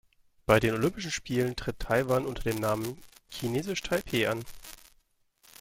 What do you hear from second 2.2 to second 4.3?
unter dem Namen „Chinesisch Taipeh“